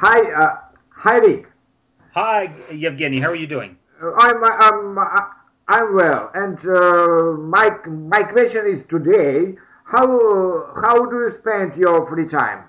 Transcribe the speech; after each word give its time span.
Hi, 0.00 0.32
uh, 0.32 0.56
hi, 0.90 1.16
Rick. 1.16 1.48
Hi, 2.14 2.46
Evgueny. 2.70 3.20
How 3.20 3.30
are 3.30 3.34
you 3.34 3.48
doing? 3.48 3.76
Uh, 4.00 4.12
I'm, 4.12 4.44
I'm, 4.44 4.96
uh, 4.96 5.20
I'm 5.66 5.96
well. 5.96 6.30
And 6.34 6.56
uh, 6.60 7.32
my, 7.42 7.76
my 7.88 8.22
question 8.22 8.64
is 8.68 8.84
today, 8.88 9.56
how, 9.84 10.06
how 10.80 11.04
do 11.06 11.16
you 11.16 11.30
spend 11.30 11.74
your 11.74 12.06
free 12.06 12.28
time? 12.28 12.62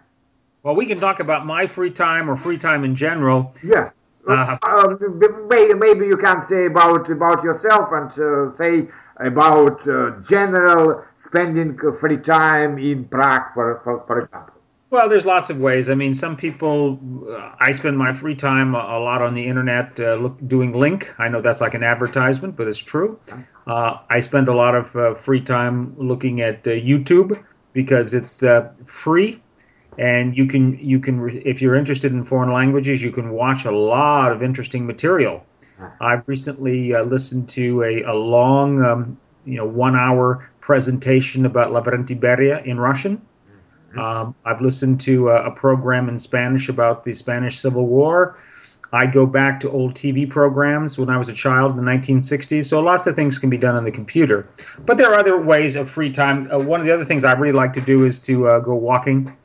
Well, 0.63 0.76
we 0.76 0.88
can 0.88 1.00
talk 1.00 1.20
about 1.20 1.46
my 1.46 1.68
free 1.68 1.92
time 1.92 2.31
or 2.31 2.36
free 2.36 2.57
time 2.57 2.84
in 2.84 2.96
general. 2.96 3.54
Yeah. 3.64 3.92
Uh, 4.28 4.58
Um, 4.64 4.98
maybe, 5.48 5.76
maybe 5.76 6.06
you 6.08 6.18
can 6.18 6.42
say 6.48 6.66
about 6.66 7.10
about 7.10 7.44
yourself 7.44 7.90
and 7.92 8.12
uh, 8.20 8.58
say 8.58 8.90
about 9.20 9.88
uh, 9.88 10.20
general 10.22 11.06
spending 11.18 11.78
free 12.00 12.18
time 12.18 12.78
in 12.80 13.06
Prague, 13.06 13.54
for, 13.54 13.82
for, 13.84 14.04
for 14.08 14.22
example. 14.22 14.58
Well, 14.92 15.08
there's 15.08 15.26
lots 15.26 15.51
of 15.51 15.60
ways. 15.60 15.87
I 15.87 15.94
mean, 15.94 16.16
some 16.16 16.35
people, 16.35 16.99
uh, 17.30 17.55
I 17.59 17.73
spend 17.73 17.95
my 17.95 18.12
free 18.12 18.35
time 18.35 18.73
a, 18.73 18.80
a 18.80 19.00
lot 19.00 19.22
on 19.22 19.36
the 19.36 19.45
internet 19.45 20.00
uh, 20.00 20.16
look, 20.16 20.36
doing 20.48 20.73
link. 20.73 21.14
I 21.20 21.30
know 21.30 21.41
that's 21.41 21.62
like 21.62 21.76
an 21.76 21.84
advertisement, 21.84 22.55
but 22.55 22.68
it's 22.68 22.80
true. 22.80 23.20
Uh, 23.67 24.00
I 24.09 24.20
spend 24.20 24.48
a 24.48 24.54
lot 24.54 24.73
of 24.73 24.95
uh, 24.95 25.14
free 25.14 25.41
time 25.41 25.94
looking 25.98 26.41
at 26.41 26.66
uh, 26.66 26.72
YouTube 26.72 27.44
because 27.73 28.16
it's 28.16 28.41
uh, 28.41 28.72
free, 28.88 29.40
and 30.00 30.36
you 30.36 30.48
can 30.48 30.80
you 30.80 31.00
can 31.00 31.20
re- 31.20 31.44
if 31.45 31.62
you're 31.62 31.76
interested 31.76 32.12
in 32.12 32.23
foreign 32.23 32.52
languages, 32.52 33.03
you 33.03 33.12
can 33.12 33.30
watch 33.30 33.66
a 33.66 33.72
lot 33.72 34.31
of 34.31 34.42
interesting 34.42 34.88
material. 34.88 35.45
I've 36.02 36.28
recently 36.28 36.95
uh, 36.95 37.03
listened 37.03 37.48
to 37.50 37.84
a, 37.84 38.03
a 38.03 38.14
long, 38.14 38.84
um, 38.84 39.17
you 39.45 39.56
know, 39.56 39.66
one 39.66 39.95
hour 39.95 40.50
presentation 40.62 41.45
about 41.45 41.72
La 41.72 41.80
Iberia 41.80 42.62
in 42.64 42.80
Russian. 42.80 43.22
Um, 43.98 44.36
I've 44.46 44.62
listened 44.62 45.02
to 45.02 45.30
a, 45.30 45.48
a 45.48 45.52
program 45.52 46.10
in 46.10 46.20
Spanish 46.20 46.70
about 46.70 47.04
the 47.04 47.14
Spanish 47.14 47.60
Civil 47.60 47.88
War. 47.88 48.38
I 48.92 49.06
go 49.06 49.26
back 49.26 49.60
to 49.62 49.70
old 49.70 49.94
TV 49.94 50.28
programs 50.28 50.98
when 50.98 51.09
I 51.09 51.18
was 51.18 51.30
a 51.30 51.34
child 51.34 51.78
in 51.78 51.84
the 51.84 51.92
1960s. 51.92 52.66
So 52.66 52.80
lots 52.80 53.06
of 53.06 53.16
things 53.16 53.38
can 53.38 53.50
be 53.50 53.58
done 53.58 53.76
on 53.76 53.84
the 53.84 53.92
computer. 53.92 54.50
But 54.86 54.98
there 54.98 55.12
are 55.12 55.20
other 55.20 55.38
ways 55.38 55.76
of 55.76 55.92
free 55.92 56.12
time. 56.12 56.50
Uh, 56.52 56.59
one 56.59 56.80
of 56.80 56.86
the 56.86 56.94
other 56.94 57.06
things 57.06 57.23
I 57.23 57.34
really 57.34 57.54
like 57.54 57.73
to 57.76 57.81
do 57.81 58.06
is 58.06 58.20
to 58.20 58.48
uh, 58.48 58.59
go 58.59 58.73
walking. 58.73 59.36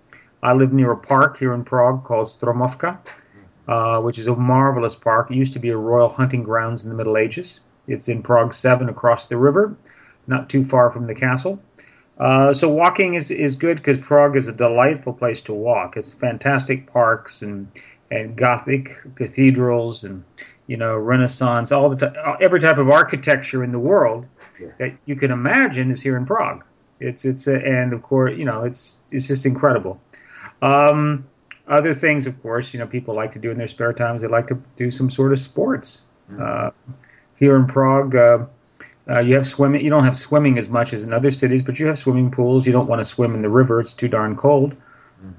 I 0.43 0.53
live 0.55 0.73
near 0.73 0.93
a 0.93 0.97
park 0.97 1.39
here 1.39 1.53
in 1.55 1.65
Prague 1.65 2.05
called 2.05 2.29
Stromovka, 2.29 2.99
uh, 3.69 4.01
which 4.01 4.19
is 4.19 4.27
a 4.27 4.35
marvelous 4.35 4.95
park. 4.95 5.31
It 5.31 5.37
used 5.37 5.53
to 5.55 5.59
be 5.59 5.71
a 5.71 5.77
royal 5.77 6.09
hunting 6.09 6.43
grounds 6.43 6.85
in 6.85 6.91
the 6.91 6.97
Middle 6.97 7.17
Ages. 7.17 7.61
It's 7.87 8.09
in 8.09 8.23
Prague 8.23 8.55
7 8.55 8.89
across 8.89 9.27
the 9.27 9.37
river, 9.37 9.77
not 10.27 10.49
too 10.49 10.65
far 10.65 10.91
from 10.91 11.07
the 11.07 11.15
castle. 11.15 11.63
Uh, 12.19 12.53
so 12.53 12.69
walking 12.69 13.15
is, 13.15 13.31
is 13.31 13.57
good 13.57 13.79
because 13.79 13.99
Prague 13.99 14.37
is 14.37 14.47
a 14.47 14.53
delightful 14.53 15.13
place 15.13 15.41
to 15.43 15.53
walk. 15.53 15.97
It's 15.97 16.13
fantastic 16.13 16.91
parks 16.93 17.43
and 17.43 17.69
and 18.11 18.37
Gothic 18.37 18.97
cathedrals 19.17 20.05
and 20.05 20.23
you 20.69 20.77
know 20.77 20.97
Renaissance, 20.97 21.73
all 21.73 21.89
the 21.91 22.09
t- 22.09 22.17
every 22.41 22.61
type 22.61 22.79
of 22.79 22.89
architecture 22.91 23.65
in 23.65 23.73
the 23.73 23.79
world 23.79 24.27
Yeah. 24.61 24.69
that 24.79 24.93
you 25.07 25.17
can 25.17 25.31
imagine 25.33 25.91
is 25.91 26.03
here 26.03 26.17
in 26.17 26.25
Prague. 26.25 26.65
It's 27.01 27.25
it's 27.25 27.47
a, 27.49 27.57
and 27.57 27.93
of 27.93 28.03
course 28.03 28.37
you 28.37 28.45
know 28.45 28.65
it's 28.65 28.95
it's 29.11 29.27
just 29.27 29.45
incredible. 29.47 30.01
Um, 30.63 31.27
other 31.67 31.95
things, 31.95 32.27
of 32.27 32.41
course, 32.43 32.73
you 32.73 32.79
know 32.79 32.87
people 32.87 33.15
like 33.15 33.33
to 33.33 33.39
do 33.41 33.51
in 33.51 33.59
their 33.59 33.67
spare 33.69 33.93
times. 33.93 34.23
They 34.23 34.29
like 34.29 34.47
to 34.49 34.63
do 34.77 34.91
some 34.91 35.11
sort 35.11 35.33
of 35.33 35.41
sports. 35.41 36.03
Uh, 36.41 36.71
here 37.37 37.57
in 37.57 37.67
Prague. 37.67 38.15
Uh, 38.17 38.47
uh, 39.09 39.21
you 39.21 39.35
have 39.35 39.47
swimming. 39.47 39.85
You 39.85 39.91
don't 39.91 40.05
have 40.05 40.17
swimming 40.17 40.59
as 40.59 40.69
much 40.69 40.93
as 40.93 41.05
in 41.05 41.13
other 41.13 41.31
cities, 41.31 41.63
but 41.63 41.79
you 41.79 41.87
have 41.87 41.99
swimming 41.99 42.31
pools. 42.31 42.67
You 42.67 42.73
don't 42.73 42.87
want 42.87 43.01
to 43.01 43.05
swim 43.05 43.35
in 43.35 43.43
the 43.43 43.51
river; 43.51 43.81
it's 43.81 43.93
too 43.93 44.09
darn 44.09 44.37
cold. 44.37 44.75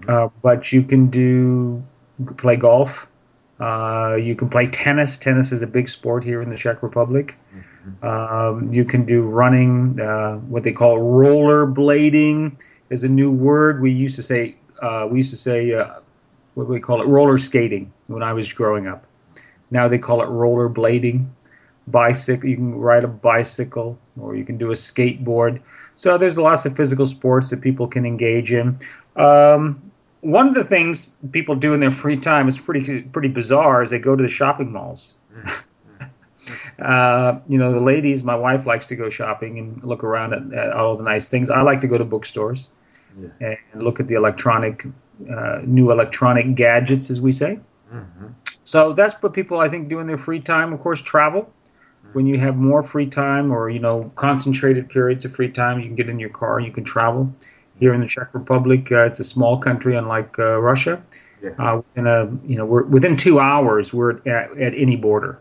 Uh, 0.07 0.29
but 0.41 0.71
you 0.71 0.83
can 0.83 1.09
do 1.09 1.83
play 2.37 2.55
golf. 2.55 3.05
Uh, 3.59 4.15
you 4.15 4.35
can 4.35 4.49
play 4.49 4.67
tennis. 4.67 5.17
Tennis 5.17 5.51
is 5.51 5.61
a 5.61 5.67
big 5.67 5.87
sport 5.87 6.23
here 6.23 6.41
in 6.41 6.49
the 6.49 6.57
Czech 6.57 6.83
Republic. 6.83 7.35
Um, 8.01 8.69
you 8.71 8.83
can 8.83 9.05
do 9.05 9.21
running. 9.21 9.99
Uh, 9.99 10.37
what 10.37 10.63
they 10.63 10.71
call 10.71 10.99
roller 10.99 11.65
blading 11.65 12.57
is 12.89 13.03
a 13.03 13.09
new 13.09 13.31
word. 13.31 13.81
We 13.81 13.91
used 13.91 14.15
to 14.15 14.23
say 14.23 14.55
uh, 14.81 15.07
we 15.09 15.19
used 15.19 15.31
to 15.31 15.37
say 15.37 15.73
uh, 15.73 15.99
what 16.55 16.65
do 16.65 16.73
we 16.73 16.79
call 16.79 17.01
it 17.01 17.07
roller 17.07 17.37
skating 17.37 17.91
when 18.07 18.23
I 18.23 18.33
was 18.33 18.51
growing 18.51 18.87
up. 18.87 19.05
Now 19.71 19.87
they 19.87 19.97
call 19.97 20.21
it 20.21 20.27
roller 20.27 20.69
blading 20.69 21.27
bicycle 21.87 22.49
you 22.49 22.55
can 22.55 22.75
ride 22.75 23.03
a 23.03 23.07
bicycle 23.07 23.97
or 24.19 24.35
you 24.35 24.43
can 24.43 24.57
do 24.57 24.71
a 24.71 24.75
skateboard. 24.75 25.59
So 25.95 26.17
there's 26.17 26.37
lots 26.37 26.65
of 26.65 26.75
physical 26.75 27.05
sports 27.05 27.49
that 27.49 27.61
people 27.61 27.87
can 27.87 28.05
engage 28.05 28.51
in. 28.51 28.79
Um, 29.15 29.91
one 30.21 30.47
of 30.47 30.55
the 30.55 30.65
things 30.65 31.11
people 31.31 31.55
do 31.55 31.73
in 31.73 31.79
their 31.79 31.91
free 31.91 32.17
time 32.17 32.47
is 32.47 32.57
pretty 32.57 33.03
pretty 33.03 33.27
bizarre 33.27 33.83
is 33.83 33.91
they 33.91 33.99
go 33.99 34.15
to 34.15 34.23
the 34.23 34.29
shopping 34.29 34.71
malls. 34.71 35.13
Uh, 36.77 37.39
you 37.47 37.57
know 37.57 37.71
the 37.73 37.79
ladies 37.79 38.23
my 38.23 38.35
wife 38.35 38.67
likes 38.67 38.85
to 38.85 38.95
go 38.95 39.09
shopping 39.09 39.57
and 39.57 39.83
look 39.83 40.03
around 40.03 40.31
at, 40.33 40.53
at 40.53 40.73
all 40.73 40.95
the 40.95 41.03
nice 41.03 41.27
things. 41.27 41.49
I 41.49 41.61
like 41.61 41.81
to 41.81 41.87
go 41.87 41.97
to 41.97 42.05
bookstores 42.05 42.67
and 43.39 43.57
look 43.83 43.99
at 43.99 44.07
the 44.07 44.13
electronic 44.13 44.85
uh, 45.31 45.61
new 45.63 45.89
electronic 45.89 46.53
gadgets 46.53 47.09
as 47.09 47.19
we 47.19 47.31
say. 47.31 47.59
So 48.63 48.93
that's 48.93 49.13
what 49.23 49.33
people 49.33 49.59
I 49.59 49.69
think 49.69 49.89
do 49.89 49.99
in 49.99 50.07
their 50.07 50.17
free 50.17 50.39
time. 50.39 50.73
Of 50.73 50.81
course, 50.81 51.01
travel. 51.01 51.51
When 52.15 52.25
you 52.25 52.39
have 52.39 52.55
more 52.55 52.81
free 52.81 53.07
time 53.07 53.51
or 53.51 53.69
you 53.69 53.79
know 53.79 54.09
concentrated 54.15 54.87
periods 54.87 55.25
of 55.25 55.35
free 55.35 55.51
time, 55.51 55.79
you 55.79 55.87
can 55.87 55.95
get 55.95 56.07
in 56.07 56.17
your 56.17 56.29
car, 56.31 56.61
you 56.61 56.71
can 56.71 56.85
travel. 56.85 57.27
Here 57.81 57.93
in 57.93 57.99
the 57.99 58.07
Czech 58.07 58.33
Republic, 58.33 58.89
uh, 58.89 59.03
it's 59.03 59.19
a 59.19 59.23
small 59.25 59.57
country, 59.59 59.97
unlike 59.97 60.39
uh, 60.39 60.57
Russia. 60.63 61.03
Yeah. 61.43 61.51
Uh, 61.59 61.81
within 61.83 62.07
a 62.07 62.31
you 62.47 62.55
know 62.57 62.65
we're 62.65 62.83
within 62.83 63.17
two 63.17 63.39
hours 63.39 63.93
we're 63.93 64.17
at, 64.25 64.57
at 64.57 64.73
any 64.73 64.95
border. 64.95 65.37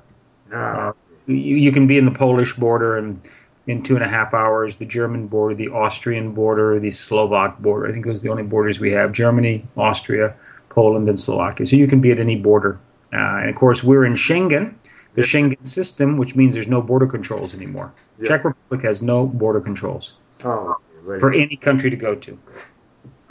Ah, 0.53 0.93
You, 1.27 1.57
you 1.65 1.71
can 1.71 1.87
be 1.87 1.97
in 1.97 2.05
the 2.05 2.17
Polish 2.27 2.53
border 2.55 2.99
and 2.99 3.23
in 3.67 3.83
two 3.83 3.95
and 3.95 4.05
a 4.05 4.09
half 4.09 4.35
hours, 4.35 4.77
the 4.77 4.85
German 4.85 5.29
border, 5.29 5.55
the 5.55 5.69
Austrian 5.69 6.35
border, 6.35 6.79
the 6.81 6.91
Slovak 6.91 7.63
border. 7.63 7.89
I 7.89 7.93
think 7.93 8.05
those 8.05 8.19
are 8.19 8.27
the 8.27 8.31
only 8.35 8.43
borders 8.43 8.81
we 8.81 8.91
have: 8.93 9.13
Germany, 9.13 9.63
Austria, 9.77 10.35
Poland, 10.75 11.09
and 11.09 11.19
Slovakia. 11.19 11.67
So 11.67 11.77
you 11.77 11.87
can 11.87 12.01
be 12.01 12.11
at 12.11 12.19
any 12.19 12.37
border. 12.37 12.79
Uh, 13.15 13.47
and 13.47 13.49
of 13.49 13.55
course, 13.55 13.87
we're 13.87 14.05
in 14.05 14.15
Schengen, 14.15 14.75
the. 15.15 15.23
Schengen 15.23 15.67
system, 15.67 16.17
which 16.17 16.35
means 16.35 16.55
there's 16.55 16.69
no 16.69 16.83
border 16.83 17.07
controls 17.07 17.55
anymore. 17.55 17.93
Yeah. 18.19 18.29
Czech 18.29 18.45
Republic 18.45 18.85
has 18.85 19.03
no 19.03 19.27
border 19.27 19.61
controls 19.61 20.15
oh, 20.45 20.77
okay, 21.07 21.21
for 21.21 21.33
any 21.33 21.57
country 21.57 21.91
to 21.91 21.97
go 21.97 22.15
to. 22.15 22.39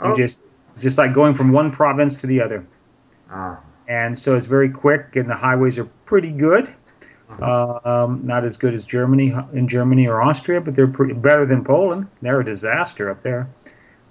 Oh. 0.00 0.14
just 0.16 0.42
it's 0.72 0.82
just 0.82 0.98
like 0.98 1.12
going 1.12 1.34
from 1.34 1.52
one 1.52 1.70
province 1.70 2.16
to 2.16 2.26
the 2.26 2.40
other. 2.40 2.66
Ah, 3.30 3.60
And 3.88 4.18
so 4.18 4.36
it's 4.36 4.46
very 4.46 4.68
quick, 4.68 5.16
and 5.16 5.28
the 5.28 5.34
highways 5.34 5.78
are 5.78 5.88
pretty 6.04 6.30
good. 6.30 6.72
Um, 7.40 8.20
not 8.24 8.44
as 8.44 8.56
good 8.56 8.74
as 8.74 8.84
Germany 8.84 9.34
in 9.54 9.66
Germany 9.66 10.06
or 10.06 10.22
Austria, 10.22 10.60
but 10.60 10.76
they're 10.76 10.86
pretty 10.86 11.14
better 11.14 11.46
than 11.46 11.64
Poland. 11.64 12.06
They're 12.22 12.40
a 12.40 12.44
disaster 12.44 13.10
up 13.10 13.22
there. 13.22 13.48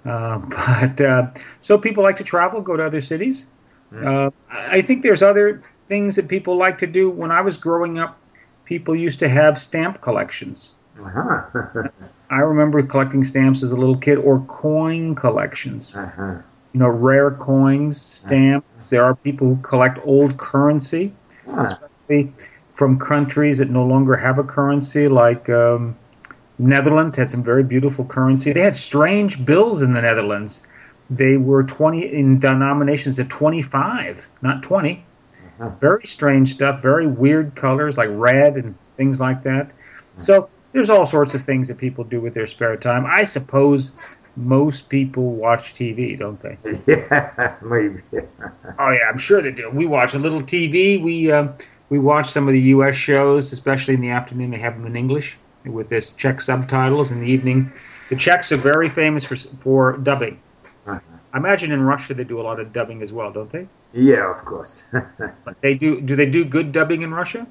Uh, 0.04 0.38
but 0.48 1.00
uh, 1.00 1.30
so 1.60 1.78
people 1.78 2.02
like 2.02 2.16
to 2.16 2.24
travel, 2.24 2.60
go 2.60 2.76
to 2.76 2.84
other 2.84 3.00
cities. 3.00 3.46
Uh, 3.94 4.30
I 4.50 4.78
I 4.78 4.82
think 4.82 5.02
there's 5.02 5.22
other 5.22 5.62
things 5.88 6.16
that 6.16 6.28
people 6.28 6.56
like 6.56 6.78
to 6.78 6.86
do. 6.86 7.10
When 7.10 7.30
I 7.30 7.40
was 7.40 7.56
growing 7.56 7.98
up, 7.98 8.18
people 8.64 8.96
used 8.96 9.18
to 9.20 9.28
have 9.28 9.58
stamp 9.58 10.00
collections. 10.00 10.74
uh-huh. 10.98 11.88
I 12.30 12.38
remember 12.38 12.82
collecting 12.82 13.22
stamps 13.22 13.62
as 13.62 13.72
a 13.72 13.76
little 13.76 13.96
kid, 13.96 14.18
or 14.18 14.40
coin 14.40 15.14
collections. 15.14 15.96
uh-huh. 15.96 16.36
You 16.72 16.80
know, 16.80 16.88
rare 16.88 17.30
coins, 17.30 18.00
stamps. 18.02 18.90
There 18.90 19.04
are 19.04 19.14
people 19.14 19.46
who 19.46 19.62
collect 19.62 19.98
old 20.04 20.36
currency 20.38 21.12
especially 21.46 22.32
from 22.72 22.98
countries 22.98 23.58
that 23.58 23.70
no 23.70 23.84
longer 23.84 24.16
have 24.16 24.38
a 24.38 24.44
currency, 24.44 25.08
like 25.08 25.48
um, 25.48 25.96
Netherlands 26.58 27.16
had 27.16 27.30
some 27.30 27.42
very 27.42 27.62
beautiful 27.62 28.04
currency. 28.04 28.52
They 28.52 28.60
had 28.60 28.74
strange 28.74 29.44
bills 29.44 29.82
in 29.82 29.92
the 29.92 30.00
Netherlands. 30.00 30.66
They 31.10 31.36
were 31.36 31.62
20 31.62 32.12
in 32.12 32.38
denominations 32.40 33.18
of 33.18 33.28
25, 33.28 34.28
not 34.42 34.62
20. 34.62 35.04
Uh-huh. 35.60 35.70
Very 35.80 36.06
strange 36.06 36.54
stuff, 36.54 36.82
very 36.82 37.06
weird 37.06 37.54
colors 37.54 37.96
like 37.96 38.08
red 38.12 38.56
and 38.56 38.74
things 38.96 39.20
like 39.20 39.42
that. 39.44 39.70
So 40.18 40.48
there's 40.72 40.90
all 40.90 41.06
sorts 41.06 41.34
of 41.34 41.44
things 41.44 41.68
that 41.68 41.78
people 41.78 42.04
do 42.04 42.20
with 42.20 42.34
their 42.34 42.46
spare 42.46 42.76
time. 42.76 43.06
I 43.06 43.22
suppose 43.22 43.92
most 44.36 44.88
people 44.88 45.32
watch 45.32 45.74
TV, 45.74 46.18
don't 46.18 46.40
they? 46.40 46.58
yeah, 46.86 47.54
maybe. 47.62 48.00
Oh 48.78 48.90
yeah, 48.90 49.08
I'm 49.08 49.18
sure 49.18 49.40
they 49.40 49.52
do. 49.52 49.70
We 49.70 49.86
watch 49.86 50.14
a 50.14 50.18
little 50.18 50.42
TV. 50.42 51.00
We 51.02 51.30
um, 51.30 51.54
we 51.90 51.98
watch 51.98 52.30
some 52.30 52.48
of 52.48 52.52
the 52.52 52.60
U.S. 52.60 52.96
shows, 52.96 53.52
especially 53.52 53.94
in 53.94 54.00
the 54.00 54.10
afternoon. 54.10 54.50
They 54.50 54.58
have 54.58 54.74
them 54.74 54.86
in 54.86 54.96
English 54.96 55.38
with 55.64 55.88
this 55.88 56.12
Czech 56.12 56.40
subtitles. 56.40 57.12
In 57.12 57.20
the 57.20 57.26
evening, 57.26 57.72
the 58.10 58.16
Czechs 58.16 58.50
are 58.50 58.56
very 58.56 58.88
famous 58.88 59.24
for 59.24 59.36
for 59.36 59.96
dubbing. 59.98 60.40
Uh-huh. 60.86 60.98
I 61.32 61.38
imagine 61.38 61.72
in 61.72 61.82
Russia 61.82 62.14
they 62.14 62.24
do 62.24 62.40
a 62.40 62.42
lot 62.42 62.58
of 62.60 62.72
dubbing 62.72 63.02
as 63.02 63.12
well, 63.12 63.30
don't 63.32 63.50
they? 63.50 63.66
Yeah, 63.94 64.30
of 64.30 64.44
course. 64.44 64.82
But 65.44 65.56
they 65.62 65.74
do. 65.74 66.00
Do 66.02 66.16
they 66.16 66.26
do 66.26 66.44
good 66.44 66.72
dubbing 66.72 67.02
in 67.02 67.14
Russia? 67.14 67.46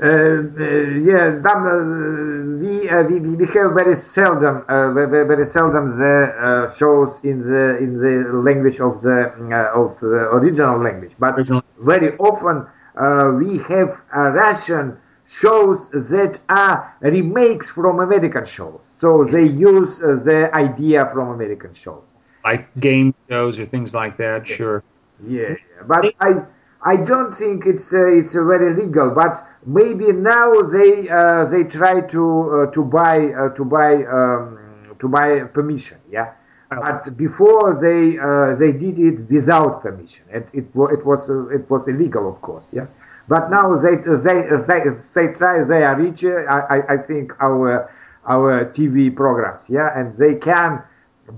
Uh, 0.00 0.06
uh, 0.06 0.64
yeah, 1.10 1.40
then, 1.42 1.60
uh, 1.66 2.62
we, 2.62 2.88
uh, 2.88 3.02
we 3.02 3.18
we 3.20 3.46
have 3.56 3.72
very 3.74 3.96
seldom 3.96 4.64
uh, 4.68 4.92
very, 4.92 5.26
very 5.26 5.44
seldom 5.46 5.98
the 5.98 6.16
uh, 6.38 6.72
shows 6.74 7.18
in 7.24 7.42
the 7.50 7.78
in 7.78 7.90
the 8.04 8.14
language 8.48 8.80
of 8.80 9.02
the 9.02 9.18
uh, 9.58 9.80
of 9.82 9.98
the 10.00 10.14
original 10.38 10.78
language, 10.78 11.14
but 11.18 11.34
Original. 11.38 11.62
very 11.80 12.16
often 12.18 12.66
uh, 12.96 13.32
we 13.42 13.58
have 13.72 13.90
uh, 14.16 14.20
Russian 14.44 14.96
shows 15.26 15.88
that 15.90 16.38
are 16.48 16.94
remakes 17.00 17.70
from 17.70 17.98
American 17.98 18.44
shows. 18.46 18.80
So 19.00 19.24
they 19.24 19.46
use 19.46 20.00
uh, 20.02 20.20
the 20.24 20.50
idea 20.54 21.10
from 21.12 21.30
American 21.30 21.74
shows. 21.74 22.02
Like 22.44 22.72
game 22.78 23.14
shows 23.28 23.58
or 23.58 23.66
things 23.66 23.94
like 23.94 24.16
that. 24.18 24.46
Sure. 24.46 24.82
Yeah, 25.26 25.54
but 25.86 26.14
I 26.20 26.42
I 26.82 26.96
don't 26.96 27.34
think 27.36 27.66
it's 27.66 27.92
uh, 27.92 28.06
it's 28.06 28.36
uh, 28.36 28.44
very 28.44 28.72
legal. 28.74 29.10
But 29.10 29.44
maybe 29.66 30.12
now 30.12 30.62
they 30.62 31.08
uh, 31.08 31.44
they 31.46 31.64
try 31.64 32.00
to 32.02 32.22
uh, 32.68 32.70
to 32.72 32.84
buy 32.84 33.32
uh, 33.32 33.48
to 33.54 33.64
buy 33.64 34.04
um, 34.04 34.58
to 34.98 35.08
buy 35.08 35.40
permission. 35.52 35.98
Yeah, 36.10 36.32
but 36.74 37.16
before 37.16 37.74
they 37.80 38.18
uh, 38.18 38.54
they 38.56 38.72
did 38.72 38.98
it 38.98 39.28
without 39.30 39.82
permission. 39.82 40.24
It 40.30 40.48
it, 40.52 40.64
it 40.74 41.04
was 41.04 41.28
uh, 41.28 41.48
it 41.48 41.68
was 41.68 41.88
illegal, 41.88 42.28
of 42.28 42.40
course. 42.40 42.64
Yeah, 42.72 42.86
but 43.28 43.50
now 43.50 43.76
they 43.76 43.96
they 43.96 44.46
they 44.68 44.80
they 45.14 45.32
try 45.34 45.64
they 45.64 45.82
are 45.82 45.96
rich. 45.98 46.24
uh, 46.24 46.44
I 46.48 46.76
I- 46.78 46.86
I 46.94 46.96
think 46.98 47.32
our 47.40 47.90
our 48.26 48.64
TV 48.72 49.10
programs. 49.10 49.62
Yeah, 49.68 49.90
and 49.98 50.16
they 50.16 50.34
can 50.36 50.82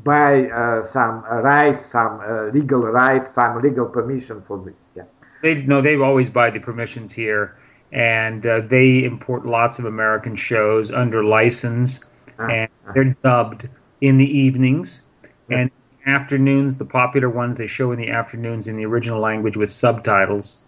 buy 0.05 0.49
uh, 0.49 0.87
some 0.87 1.23
rights, 1.25 1.87
some 1.87 2.21
uh, 2.21 2.45
legal 2.53 2.81
rights, 2.81 3.35
some 3.35 3.61
legal 3.63 3.87
permission 3.87 4.43
for 4.43 4.59
this. 4.65 4.75
Yeah. 4.95 5.05
They 5.43 5.63
no, 5.63 5.81
they 5.81 5.97
always 5.97 6.31
buy 6.31 6.51
the 6.51 6.61
permissions 6.61 7.13
here, 7.13 7.57
and 7.93 8.47
uh, 8.47 8.61
they 8.67 9.05
import 9.05 9.47
lots 9.47 9.79
of 9.79 9.85
American 9.85 10.37
shows 10.37 10.91
under 10.91 11.25
license, 11.25 12.05
Ah, 12.39 12.49
and 12.49 12.71
they're 12.95 13.17
dubbed 13.23 13.69
in 14.01 14.17
the 14.17 14.25
evenings 14.39 15.03
and 15.51 15.71
afternoons. 16.07 16.77
The 16.77 16.85
popular 16.85 17.29
ones 17.29 17.57
they 17.59 17.67
show 17.67 17.93
in 17.93 17.99
the 17.99 18.11
afternoons 18.11 18.69
in 18.69 18.77
the 18.77 18.87
original 18.87 19.21
language 19.21 19.57
with 19.57 19.71
subtitles. 19.71 20.61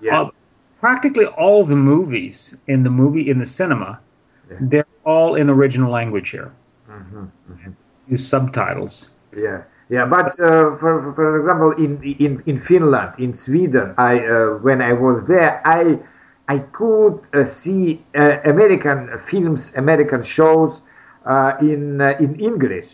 Yeah. 0.00 0.22
Uh, 0.22 0.30
practically 0.80 1.26
all 1.26 1.64
the 1.64 1.76
movies 1.76 2.56
in 2.66 2.82
the 2.82 2.90
movie 2.90 3.28
in 3.28 3.38
the 3.38 3.46
cinema, 3.46 4.00
Yeah. 4.50 4.56
they're 4.60 4.86
all 5.04 5.34
in 5.34 5.50
original 5.50 5.90
language 5.90 6.30
here. 6.30 6.52
Mhm, 6.88 7.28
mhm. 7.52 7.74
Use 8.10 8.26
subtitles. 8.28 9.10
Yeah, 9.36 9.62
yeah, 9.88 10.04
but 10.06 10.28
uh, 10.40 10.76
for 10.80 11.12
for 11.16 11.38
example, 11.40 11.70
in 11.84 11.92
in 12.26 12.42
in 12.46 12.60
Finland, 12.60 13.10
in 13.18 13.34
Sweden, 13.44 13.94
I 13.96 14.14
uh, 14.18 14.58
when 14.66 14.82
I 14.82 14.92
was 14.92 15.24
there, 15.26 15.62
I 15.64 15.98
I 16.48 16.58
could 16.78 17.16
uh, 17.32 17.44
see 17.44 18.04
uh, 18.14 18.38
American 18.44 18.98
films, 19.30 19.72
American 19.76 20.22
shows 20.22 20.72
uh, 21.24 21.52
in 21.60 22.00
uh, 22.00 22.16
in 22.18 22.40
English, 22.40 22.88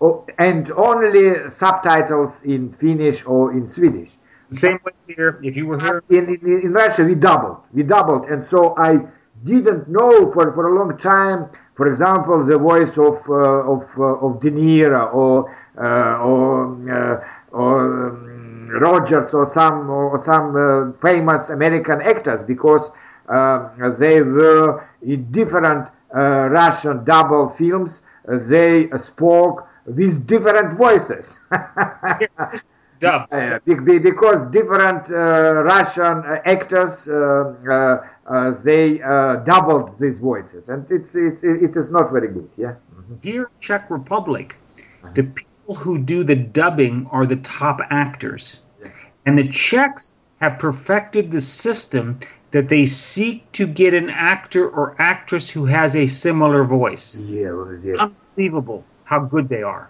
oh, 0.00 0.26
and 0.38 0.70
only 0.72 1.48
subtitles 1.50 2.32
in 2.44 2.72
Finnish 2.80 3.24
or 3.26 3.52
in 3.52 3.68
Swedish. 3.68 4.12
Same 4.52 4.78
way 4.84 4.92
here. 5.06 5.40
If 5.42 5.56
you 5.56 5.66
were 5.66 5.80
here, 5.80 6.02
In, 6.08 6.28
in, 6.28 6.60
in 6.66 6.72
Russia, 6.72 7.02
we 7.04 7.14
doubled. 7.16 7.58
We 7.72 7.82
doubled. 7.82 8.26
And 8.26 8.46
so 8.46 8.76
I 8.78 8.98
didn't 9.44 9.88
know 9.88 10.30
for, 10.32 10.52
for 10.54 10.68
a 10.68 10.74
long 10.78 10.96
time, 10.98 11.50
for 11.76 11.88
example, 11.88 12.44
the 12.44 12.58
voice 12.58 12.96
of, 12.98 13.16
uh, 13.28 13.72
of, 13.74 13.82
uh, 13.98 14.26
of 14.26 14.40
De 14.40 14.50
Niro 14.50 15.12
or, 15.14 15.50
uh, 15.78 16.18
or, 16.18 16.74
uh, 16.90 17.56
or 17.56 18.08
um, 18.10 18.68
Rogers 18.80 19.32
or 19.34 19.52
some, 19.52 19.88
or 19.90 20.22
some 20.24 20.56
uh, 20.56 20.92
famous 21.00 21.50
American 21.50 22.00
actors 22.02 22.42
because 22.42 22.90
uh, 23.28 23.68
they 23.98 24.22
were 24.22 24.84
in 25.02 25.30
different 25.30 25.88
Russian 26.12 27.04
double 27.04 27.50
films. 27.58 28.00
They 28.26 28.88
spoke 28.98 29.66
with 29.86 30.26
different 30.26 30.76
voices. 30.78 31.34
dub. 33.00 33.28
Uh, 33.32 33.58
be- 33.64 33.74
be- 33.74 33.98
because 33.98 34.50
different 34.50 35.10
uh, 35.10 35.62
Russian 35.62 36.18
uh, 36.18 36.40
actors 36.44 37.08
uh, 37.08 37.54
uh, 37.68 38.06
uh, 38.26 38.54
they 38.62 39.02
uh, 39.02 39.36
doubled 39.36 39.98
these 39.98 40.18
voices, 40.18 40.68
and 40.68 40.86
it's, 40.90 41.14
it's 41.14 41.42
it 41.42 41.76
is 41.76 41.90
not 41.90 42.12
very 42.12 42.28
good. 42.28 42.48
Yeah. 42.56 42.74
Here, 43.22 43.50
Czech 43.60 43.88
Republic, 43.90 44.56
the 45.14 45.22
people 45.22 45.74
who 45.76 45.98
do 45.98 46.24
the 46.24 46.34
dubbing 46.34 47.08
are 47.12 47.26
the 47.26 47.36
top 47.36 47.80
actors. 47.90 48.60
Yeah. 48.82 48.90
And 49.26 49.38
the 49.38 49.48
Czechs 49.48 50.12
have 50.40 50.58
perfected 50.58 51.30
the 51.30 51.40
system 51.40 52.20
that 52.50 52.68
they 52.68 52.86
seek 52.86 53.50
to 53.52 53.66
get 53.66 53.94
an 53.94 54.10
actor 54.10 54.68
or 54.68 54.96
actress 54.98 55.50
who 55.50 55.66
has 55.66 55.94
a 55.94 56.06
similar 56.06 56.64
voice. 56.64 57.16
Yeah. 57.16 57.52
yeah. 57.82 57.94
Unbelievable 57.98 58.84
how 59.04 59.20
good 59.20 59.48
they 59.48 59.62
are. 59.62 59.88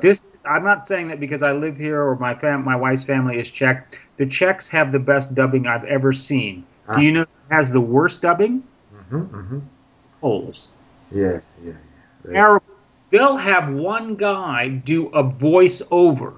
This 0.00 0.22
I'm 0.44 0.62
not 0.64 0.84
saying 0.84 1.08
that 1.08 1.18
because 1.20 1.42
I 1.42 1.52
live 1.52 1.76
here 1.76 2.00
or 2.02 2.16
my 2.16 2.34
fam 2.34 2.64
my 2.64 2.76
wife's 2.76 3.04
family 3.04 3.38
is 3.38 3.50
Czech. 3.50 3.98
The 4.16 4.26
Czechs 4.26 4.68
have 4.68 4.92
the 4.92 4.98
best 4.98 5.34
dubbing 5.34 5.66
I've 5.66 5.84
ever 5.84 6.12
seen. 6.12 6.64
Ah. 6.88 6.94
Do 6.96 7.02
you 7.02 7.12
know 7.12 7.26
who 7.48 7.54
has 7.56 7.70
the 7.70 7.80
worst 7.80 8.22
dubbing? 8.22 8.62
mhm, 9.10 9.28
mhm. 9.28 9.60
Poles. 10.20 10.68
Yeah. 11.12 11.40
Yeah. 11.64 11.72
Yeah. 12.30 12.38
Arab, 12.38 12.62
they'll 13.10 13.36
have 13.36 13.68
one 13.72 14.14
guy 14.16 14.68
do 14.68 15.08
a 15.08 15.22
voiceover. 15.22 16.32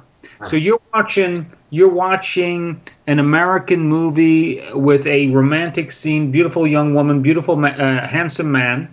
So 0.46 0.56
you're 0.56 0.80
watching 0.94 1.46
you're 1.70 1.88
watching 1.88 2.80
an 3.06 3.18
American 3.18 3.80
movie 3.80 4.62
with 4.72 5.06
a 5.06 5.28
romantic 5.28 5.90
scene, 5.90 6.30
beautiful 6.30 6.66
young 6.66 6.94
woman, 6.94 7.20
beautiful 7.22 7.56
ma- 7.56 7.68
uh, 7.76 8.06
handsome 8.06 8.50
man, 8.50 8.88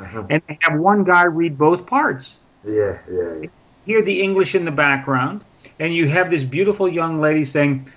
Uh-huh. 0.00 0.24
and 0.30 0.42
they 0.48 0.58
have 0.62 0.78
one 0.80 1.04
guy 1.04 1.24
read 1.24 1.56
both 1.56 1.86
parts. 1.86 2.36
Yeah. 2.64 2.98
Yeah. 3.10 3.34
yeah. 3.42 3.48
Hear 3.86 4.02
the 4.02 4.22
English 4.22 4.54
in 4.54 4.64
the 4.66 4.72
background, 4.72 5.44
and 5.80 5.94
you 5.94 6.08
have 6.08 6.30
this 6.30 6.44
beautiful 6.44 6.88
young 6.88 7.20
lady 7.20 7.44
saying, 7.44 7.88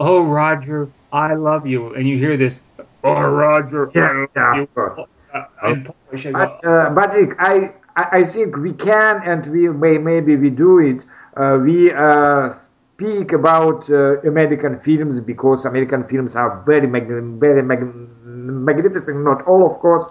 "Oh 0.00 0.26
Roger, 0.26 0.88
I 1.12 1.34
love 1.34 1.66
you," 1.66 1.94
and 1.94 2.08
you 2.08 2.18
hear 2.18 2.36
this, 2.36 2.60
"Oh 3.04 3.22
Roger, 3.22 3.92
I 3.98 4.12
Yeah, 4.12 4.12
love 4.12 4.30
yeah, 4.36 4.52
you." 4.52 4.68
of 4.68 4.74
course. 4.74 5.00
Uh, 5.34 5.44
in 5.64 5.84
Polish, 5.84 6.26
But, 6.32 6.58
uh, 6.64 6.90
but 6.90 7.14
Rick, 7.14 7.34
I, 7.38 7.72
I 7.96 8.24
think 8.24 8.56
we 8.56 8.72
can 8.72 9.22
and 9.24 9.46
we 9.46 9.68
may 9.68 9.98
maybe 9.98 10.36
we 10.36 10.50
do 10.50 10.78
it. 10.78 11.04
Uh, 11.36 11.58
we 11.62 11.92
uh, 11.92 12.52
speak 12.52 13.32
about 13.32 13.88
uh, 13.90 14.20
American 14.22 14.78
films 14.80 15.20
because 15.20 15.64
American 15.64 16.04
films 16.04 16.34
are 16.36 16.62
very 16.66 16.86
mag- 16.86 17.08
very 17.40 17.62
mag- 17.62 17.84
magnificent. 18.24 19.18
Not 19.24 19.46
all, 19.46 19.66
of 19.70 19.78
course. 19.80 20.06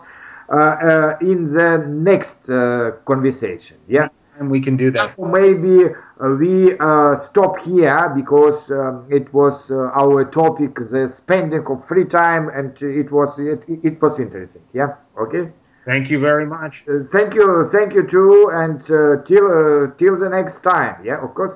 Uh, 0.52 0.56
uh, 0.56 1.18
in 1.22 1.54
the 1.54 1.78
next 1.88 2.50
uh, 2.50 2.92
conversation, 3.06 3.78
yeah. 3.88 4.08
And 4.40 4.50
we 4.50 4.62
can 4.62 4.78
do 4.78 4.90
that. 4.92 5.16
So 5.16 5.26
maybe 5.26 5.86
uh, 5.86 6.30
we 6.40 6.78
uh, 6.80 7.20
stop 7.20 7.60
here 7.60 8.12
because 8.16 8.72
um, 8.72 9.06
it 9.10 9.32
was 9.34 9.70
uh, 9.70 9.92
our 10.02 10.26
topic, 10.26 10.76
the 10.76 11.14
spending 11.16 11.66
of 11.68 11.88
free 11.88 12.06
time, 12.06 12.50
and 12.50 12.72
it 12.82 13.12
was 13.12 13.38
it, 13.38 13.64
it 13.68 14.02
was 14.02 14.20
interesting. 14.20 14.64
Yeah. 14.74 14.96
Okay. 15.20 15.50
Thank 15.86 16.10
you 16.10 16.20
very 16.20 16.46
much. 16.46 16.84
Uh, 16.88 17.04
thank 17.12 17.34
you, 17.34 17.68
thank 17.72 17.94
you 17.94 18.06
too, 18.08 18.50
and 18.54 18.80
uh, 18.92 19.24
till 19.26 19.46
uh, 19.48 19.92
till 19.98 20.18
the 20.18 20.30
next 20.30 20.62
time. 20.62 21.04
Yeah, 21.04 21.24
of 21.24 21.34
course. 21.36 21.54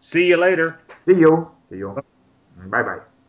See 0.00 0.26
you 0.26 0.36
later. 0.36 0.78
See 1.06 1.14
you. 1.14 1.50
See 1.70 1.76
you. 1.78 1.94
Bye 2.70 2.82
bye. 2.82 3.09